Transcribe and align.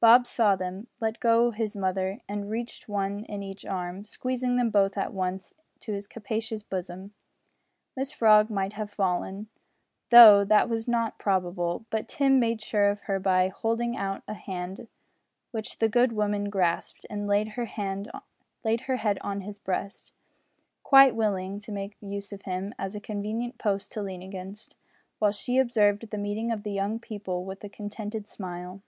Bob 0.00 0.26
saw 0.26 0.56
them, 0.56 0.88
let 1.00 1.20
go 1.20 1.52
his 1.52 1.76
mother, 1.76 2.18
and 2.28 2.50
received 2.50 2.88
one 2.88 3.24
in 3.26 3.44
each 3.44 3.64
arm 3.64 4.04
squeezing 4.04 4.56
them 4.56 4.70
both 4.70 4.98
at 4.98 5.12
once 5.12 5.54
to 5.78 5.92
his 5.92 6.08
capacious 6.08 6.64
bosom. 6.64 7.14
Mrs 7.96 8.12
Frog 8.14 8.50
might 8.50 8.72
have 8.72 8.90
fallen, 8.90 9.46
though 10.10 10.42
that 10.44 10.68
was 10.68 10.88
not 10.88 11.16
probable, 11.20 11.86
but 11.90 12.08
Tim 12.08 12.40
made 12.40 12.60
sure 12.60 12.90
of 12.90 13.02
her 13.02 13.20
by 13.20 13.46
holding 13.46 13.96
out 13.96 14.24
a 14.26 14.34
hand 14.34 14.88
which 15.52 15.78
the 15.78 15.88
good 15.88 16.10
woman 16.10 16.50
grasped, 16.50 17.06
and 17.08 17.28
laid 17.28 17.50
her 17.50 17.66
head 17.66 18.10
on 19.20 19.42
his 19.42 19.60
breast, 19.60 20.12
quite 20.82 21.14
willing 21.14 21.60
to 21.60 21.70
make 21.70 21.96
use 22.00 22.32
of 22.32 22.42
him 22.42 22.74
as 22.80 22.96
a 22.96 23.00
convenient 23.00 23.58
post 23.58 23.92
to 23.92 24.02
lean 24.02 24.22
against, 24.24 24.74
while 25.20 25.30
she 25.30 25.56
observed 25.56 26.10
the 26.10 26.18
meeting 26.18 26.50
of 26.50 26.64
the 26.64 26.72
young 26.72 26.98
people 26.98 27.44
with 27.44 27.62
a 27.62 27.68
contented 27.68 28.26
smile. 28.26 28.82